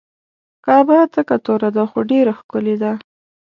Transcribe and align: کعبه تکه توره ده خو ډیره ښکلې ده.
کعبه 0.65 0.97
تکه 1.13 1.37
توره 1.45 1.69
ده 1.75 1.83
خو 1.89 1.99
ډیره 2.09 2.33
ښکلې 2.39 2.75
ده. 2.81 2.91